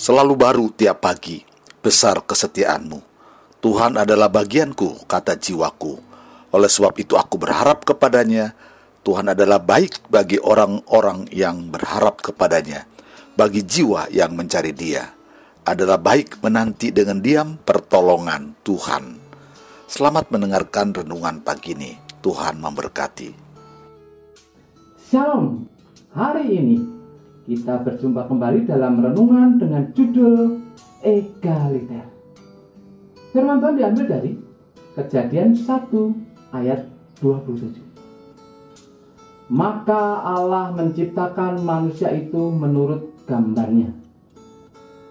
[0.00, 1.44] Selalu baru tiap pagi,
[1.84, 3.04] besar kesetiaanmu.
[3.60, 6.00] Tuhan adalah bagianku, kata jiwaku.
[6.56, 8.56] Oleh sebab itu aku berharap kepadanya.
[9.04, 12.88] Tuhan adalah baik bagi orang-orang yang berharap kepadanya,
[13.36, 15.04] bagi jiwa yang mencari dia.
[15.68, 19.20] Adalah baik menanti dengan diam pertolongan Tuhan.
[19.84, 21.92] Selamat mendengarkan renungan pagi ini.
[22.24, 23.36] Tuhan memberkati.
[25.12, 25.68] Shalom.
[26.16, 26.99] Hari ini
[27.50, 30.62] kita berjumpa kembali dalam renungan dengan judul
[31.02, 32.06] Egaliter.
[33.34, 34.38] Firman Tuhan diambil dari
[34.94, 36.86] Kejadian 1 ayat
[37.18, 39.50] 27.
[39.50, 43.98] Maka Allah menciptakan manusia itu menurut gambarnya.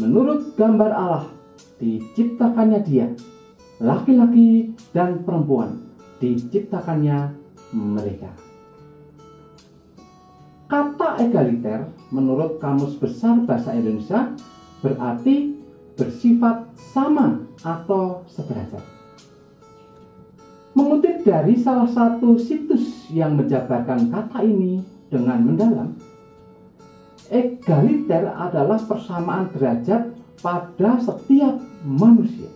[0.00, 1.28] Menurut gambar Allah
[1.76, 3.12] diciptakannya dia,
[3.76, 5.84] laki-laki dan perempuan
[6.16, 7.36] diciptakannya
[7.76, 8.41] mereka.
[10.72, 14.32] Kata egaliter menurut Kamus Besar Bahasa Indonesia
[14.80, 15.52] berarti
[16.00, 16.64] bersifat
[16.96, 18.80] sama atau sederajat.
[20.72, 24.80] Mengutip dari salah satu situs yang menjabarkan kata ini
[25.12, 25.92] dengan mendalam,
[27.28, 30.08] egaliter adalah persamaan derajat
[30.40, 32.48] pada setiap manusia.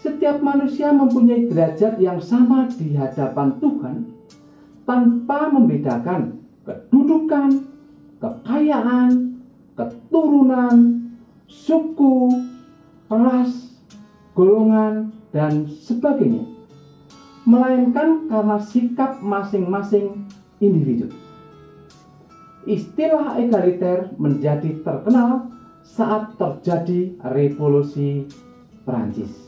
[0.00, 3.96] Setiap manusia mempunyai derajat yang sama di hadapan Tuhan
[4.88, 7.68] tanpa membedakan kedudukan,
[8.18, 9.40] kekayaan,
[9.76, 10.76] keturunan,
[11.46, 12.32] suku,
[13.12, 13.78] ras,
[14.32, 16.48] golongan, dan sebagainya.
[17.44, 20.24] Melainkan karena sikap masing-masing
[20.64, 21.12] individu.
[22.64, 25.52] Istilah egaliter menjadi terkenal
[25.84, 28.24] saat terjadi revolusi
[28.88, 29.43] Perancis.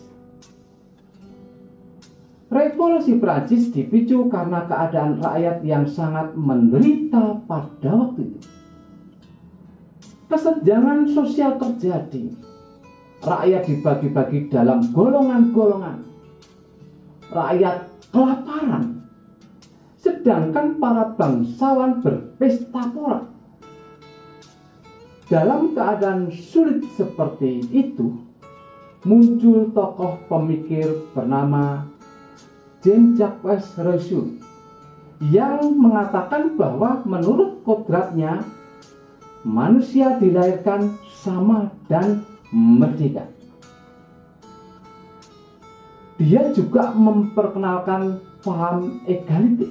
[2.46, 8.48] Revolusi Prancis dipicu karena keadaan rakyat yang sangat menderita pada waktu itu.
[10.30, 12.30] Kesenjangan sosial terjadi.
[13.26, 16.06] Rakyat dibagi-bagi dalam golongan-golongan.
[17.34, 17.76] Rakyat
[18.14, 19.02] kelaparan.
[19.98, 23.26] Sedangkan para bangsawan berpesta pora.
[25.26, 28.14] Dalam keadaan sulit seperti itu,
[29.02, 31.95] muncul tokoh pemikir bernama
[32.84, 34.36] Jean Jacques Rousseau
[35.32, 38.44] yang mengatakan bahwa menurut kodratnya
[39.46, 40.92] manusia dilahirkan
[41.24, 42.20] sama dan
[42.52, 43.24] merdeka.
[46.16, 49.68] Dia juga memperkenalkan paham egalite.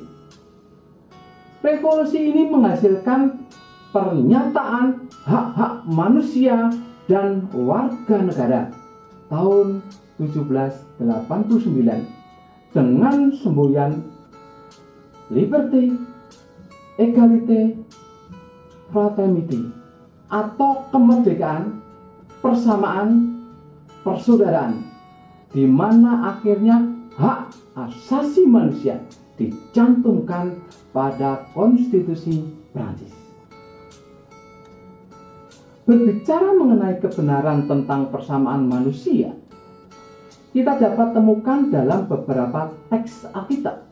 [1.66, 3.50] Revolusi ini menghasilkan
[3.90, 6.70] pernyataan hak-hak manusia
[7.10, 8.70] dan warga negara
[9.34, 9.82] tahun
[10.22, 12.25] 1789
[12.72, 14.02] dengan semboyan
[15.30, 15.94] liberty,
[17.02, 17.76] egalite,
[18.94, 19.70] fraternity
[20.30, 21.82] atau kemerdekaan,
[22.40, 23.42] persamaan,
[24.06, 24.86] persaudaraan
[25.56, 26.84] di mana akhirnya
[27.16, 29.00] hak asasi manusia
[29.36, 30.60] dicantumkan
[30.92, 33.12] pada konstitusi Prancis.
[35.86, 39.38] Berbicara mengenai kebenaran tentang persamaan manusia,
[40.56, 43.92] kita dapat temukan dalam beberapa teks Alkitab.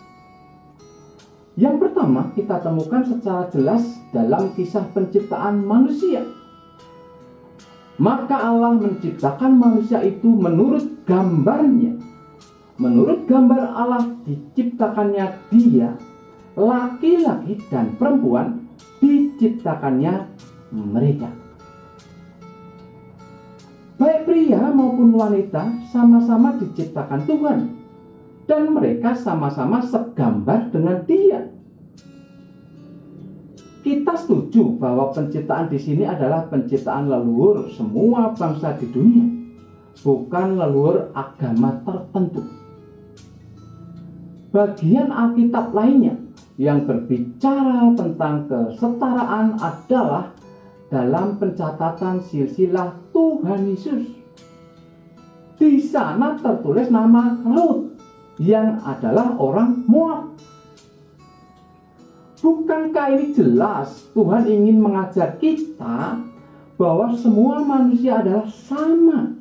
[1.60, 3.84] Yang pertama, kita temukan secara jelas
[4.16, 6.24] dalam kisah penciptaan manusia.
[8.00, 12.00] Maka Allah menciptakan manusia itu menurut gambarnya.
[12.80, 16.00] Menurut gambar Allah diciptakannya dia,
[16.56, 18.72] laki-laki dan perempuan
[19.04, 20.32] diciptakannya
[20.72, 21.43] mereka.
[24.04, 27.60] Baik pria maupun wanita sama-sama diciptakan Tuhan.
[28.44, 31.48] Dan mereka sama-sama segambar dengan dia.
[33.80, 39.24] Kita setuju bahwa penciptaan di sini adalah penciptaan leluhur semua bangsa di dunia,
[40.04, 42.44] bukan leluhur agama tertentu.
[44.52, 46.20] Bagian Alkitab lainnya
[46.60, 50.36] yang berbicara tentang kesetaraan adalah
[50.92, 54.04] dalam pencatatan silsilah Tuhan Yesus.
[55.62, 57.94] Di sana tertulis nama Ruth
[58.42, 60.34] yang adalah orang Moab.
[62.44, 66.20] Bukankah ini jelas Tuhan ingin mengajar kita
[66.76, 69.32] bahwa semua manusia adalah sama?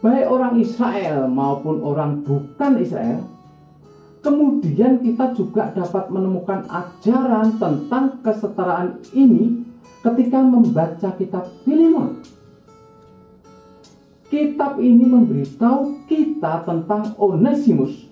[0.00, 3.26] Baik orang Israel maupun orang bukan Israel,
[4.22, 9.69] kemudian kita juga dapat menemukan ajaran tentang kesetaraan ini
[10.00, 12.24] ketika membaca kitab Filemon.
[14.30, 18.06] Kitab ini memberitahu kita tentang Onesimus,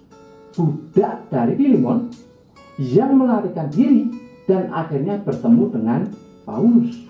[0.52, 2.10] budak dari Filemon
[2.82, 4.10] yang melarikan diri
[4.50, 6.00] dan akhirnya bertemu dengan
[6.42, 7.06] Paulus.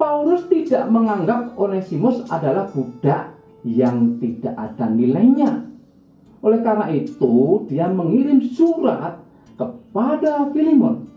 [0.00, 5.68] Paulus tidak menganggap Onesimus adalah budak yang tidak ada nilainya.
[6.42, 9.22] Oleh karena itu, dia mengirim surat
[9.54, 11.11] kepada Filemon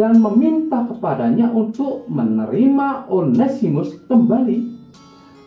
[0.00, 4.80] dan meminta kepadanya untuk menerima Onesimus kembali.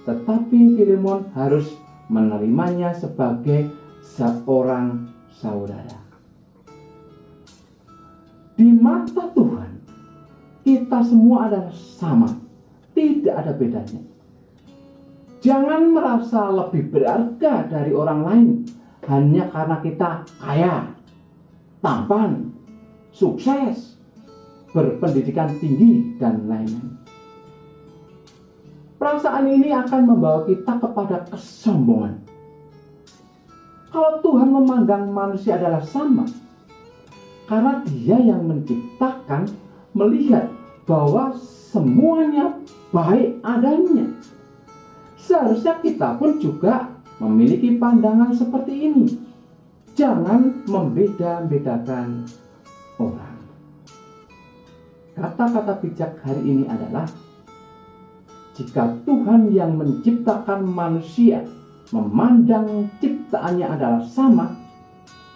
[0.05, 1.73] Tetapi Filemon harus
[2.05, 3.73] menerimanya sebagai
[4.05, 5.09] seorang
[5.41, 5.97] saudara.
[8.53, 9.81] Di mata Tuhan,
[10.61, 12.29] kita semua adalah sama,
[12.93, 14.05] tidak ada bedanya.
[15.41, 18.47] Jangan merasa lebih berharga dari orang lain
[19.09, 20.93] hanya karena kita kaya,
[21.81, 22.53] tampan,
[23.09, 23.93] sukses,
[24.73, 26.97] berpendidikan tinggi, dan lain-lain.
[28.97, 32.23] Perasaan ini akan membawa kita kepada kesombongan.
[33.93, 36.25] Kalau Tuhan memandang manusia adalah sama,
[37.45, 39.53] karena Dia yang menciptakan,
[39.93, 40.49] melihat
[40.89, 42.57] bahwa semuanya
[42.89, 44.09] baik adanya
[45.23, 46.91] Seharusnya kita pun juga
[47.23, 49.07] memiliki pandangan seperti ini.
[49.95, 52.27] Jangan membeda-bedakan
[52.99, 53.32] orang.
[55.13, 57.05] Kata-kata bijak hari ini adalah
[58.57, 61.45] jika Tuhan yang menciptakan manusia
[61.93, 64.57] memandang ciptaannya adalah sama,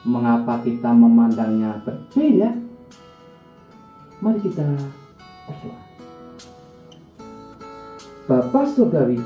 [0.01, 2.49] mengapa kita memandangnya berbeda?
[4.17, 4.65] Mari kita
[5.45, 5.79] berdoa.
[8.27, 9.21] Bapak Saudari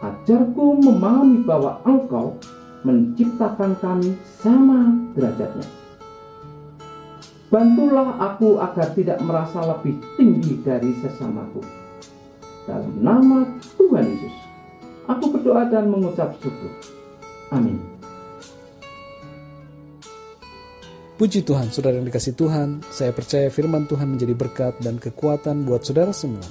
[0.00, 2.40] Ajarku memahami bahwa engkau
[2.88, 5.68] menciptakan kami sama derajatnya.
[7.50, 11.58] Bantulah aku agar tidak merasa lebih tinggi dari sesamaku.
[12.64, 13.42] Dalam nama
[13.74, 14.36] Tuhan Yesus,
[15.10, 16.70] aku berdoa dan mengucap syukur.
[17.50, 17.82] Amin.
[21.18, 25.82] Puji Tuhan, saudara yang dikasih Tuhan, saya percaya firman Tuhan menjadi berkat dan kekuatan buat
[25.82, 26.46] saudara semua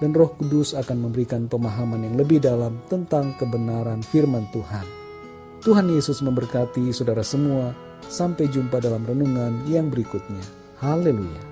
[0.00, 4.88] dan Roh Kudus akan memberikan pemahaman yang lebih dalam tentang kebenaran firman Tuhan.
[5.60, 7.76] Tuhan Yesus memberkati saudara semua.
[8.06, 10.42] Sampai jumpa dalam renungan yang berikutnya.
[10.80, 11.49] Haleluya!